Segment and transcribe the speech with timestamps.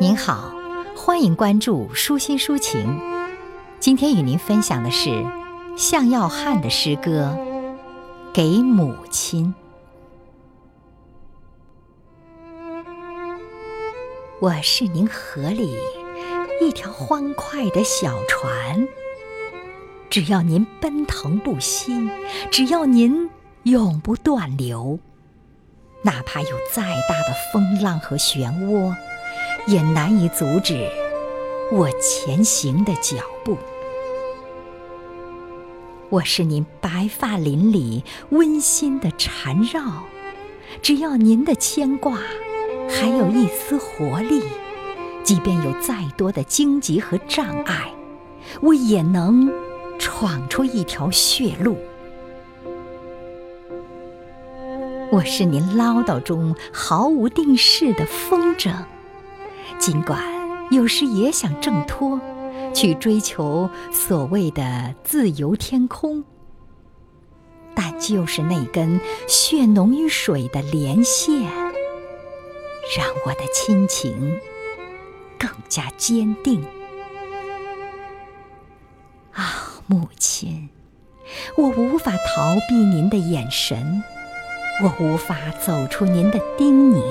[0.00, 0.50] 您好，
[0.96, 2.98] 欢迎关注舒心抒情。
[3.78, 5.26] 今天与您分享的是
[5.76, 7.36] 向耀汉的诗歌
[8.32, 9.54] 《给母亲》。
[14.40, 15.76] 我是您河里
[16.62, 18.88] 一条欢快的小船，
[20.08, 22.08] 只要您奔腾不息，
[22.50, 23.28] 只要您
[23.64, 24.98] 永不断流，
[26.00, 28.96] 哪怕有再大的风浪和漩涡。
[29.70, 30.90] 也难以阻止
[31.70, 33.56] 我前行的脚步。
[36.08, 40.02] 我是您白发林里温馨的缠绕，
[40.82, 42.18] 只要您的牵挂
[42.88, 44.42] 还有一丝活力，
[45.22, 47.94] 即便有再多的荆棘和障碍，
[48.60, 49.48] 我也能
[50.00, 51.76] 闯出一条血路。
[55.12, 58.74] 我是您唠叨中毫无定势的风筝。
[59.78, 60.20] 尽管
[60.70, 62.20] 有时也想挣脱，
[62.74, 66.22] 去追求所谓的自由天空，
[67.74, 71.42] 但就是那根血浓于水的连线，
[72.96, 74.38] 让我的亲情
[75.38, 76.62] 更加坚定。
[79.32, 80.68] 啊，母亲，
[81.56, 84.02] 我无法逃避您的眼神，
[84.82, 87.02] 我无法走出您的叮咛。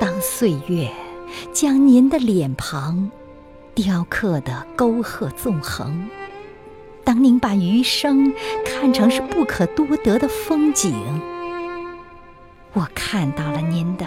[0.00, 0.90] 当岁月
[1.52, 3.10] 将您的脸庞
[3.74, 6.08] 雕刻的沟壑纵横，
[7.04, 8.32] 当您把余生
[8.64, 10.94] 看成是不可多得的风景，
[12.72, 14.06] 我看到了您的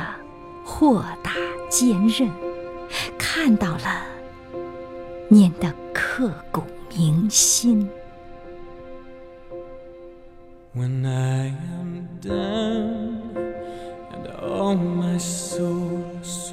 [0.66, 1.32] 豁达
[1.70, 2.28] 坚韧，
[3.16, 4.04] 看到了
[5.28, 7.88] 您的刻骨铭心。
[10.76, 13.14] When I am done
[14.46, 15.83] Oh, my soul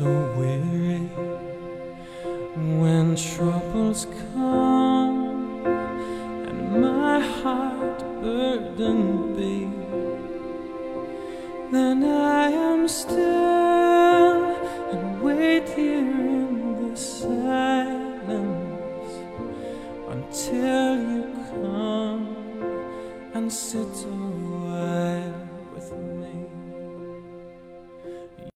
[0.00, 1.00] so weary
[2.80, 5.66] when troubles come
[6.48, 9.68] and my heart burdened be.
[11.70, 14.40] Then I am still
[14.92, 18.30] and wait here in the silence
[20.08, 22.24] until you come
[23.34, 24.20] and sit on.